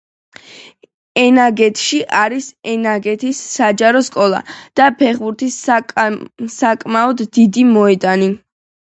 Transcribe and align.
ენაგეთში 1.23 1.99
არის 2.21 2.47
ენაგეთის 2.73 3.43
საჯარო 3.59 4.03
სკოლა 4.09 4.43
და 4.81 4.91
ფეხბურთის 5.05 5.63
საკმაოდ 6.65 7.27
დიდი 7.41 7.71
მოედანი. 7.79 8.37